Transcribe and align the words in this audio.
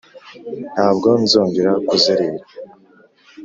Ntabwo 0.73 1.09
nzongera 1.21 1.71
kuzerera 1.87 2.39